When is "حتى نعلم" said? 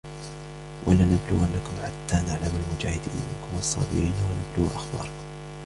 1.83-2.61